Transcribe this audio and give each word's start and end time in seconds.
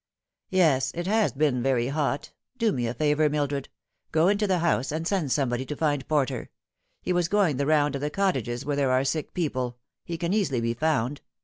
'* 0.31 0.43
Yes, 0.49 0.91
it 0.95 1.05
has 1.05 1.31
been 1.31 1.61
very 1.61 1.89
hot. 1.89 2.31
Do 2.57 2.71
me 2.71 2.87
a 2.87 2.93
favour, 2.95 3.29
Mildred. 3.29 3.69
Go 4.11 4.29
into 4.29 4.47
the 4.47 4.57
house, 4.57 4.91
and 4.91 5.07
send 5.07 5.31
somebody 5.31 5.63
to 5.67 5.75
find 5.75 6.07
Porter. 6.07 6.49
He 7.03 7.13
was 7.13 7.27
going 7.27 7.57
the 7.57 7.67
round 7.67 7.93
of 7.93 8.01
the 8.01 8.09
cottages 8.09 8.65
where 8.65 8.75
there 8.77 8.89
are 8.91 9.03
sick 9.05 9.35
people. 9.35 9.77
He 10.03 10.17
can 10.17 10.33
easily 10.33 10.59
be 10.59 10.73
found. 10.73 11.21